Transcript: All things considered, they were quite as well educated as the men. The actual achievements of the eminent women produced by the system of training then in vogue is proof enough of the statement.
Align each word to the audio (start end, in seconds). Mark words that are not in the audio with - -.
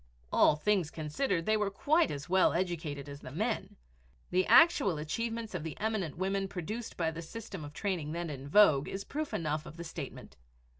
All 0.33 0.55
things 0.55 0.89
considered, 0.89 1.45
they 1.45 1.55
were 1.57 1.69
quite 1.69 2.09
as 2.09 2.27
well 2.27 2.53
educated 2.53 3.07
as 3.07 3.19
the 3.21 3.29
men. 3.29 3.75
The 4.31 4.47
actual 4.47 4.97
achievements 4.97 5.53
of 5.53 5.61
the 5.61 5.77
eminent 5.79 6.17
women 6.17 6.47
produced 6.47 6.97
by 6.97 7.11
the 7.11 7.21
system 7.21 7.63
of 7.63 7.71
training 7.71 8.11
then 8.11 8.31
in 8.31 8.47
vogue 8.49 8.87
is 8.89 9.03
proof 9.03 9.31
enough 9.31 9.67
of 9.67 9.77
the 9.77 9.83
statement. 9.83 10.37